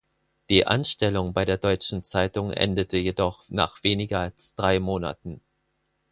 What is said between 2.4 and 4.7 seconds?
endete jedoch nach weniger als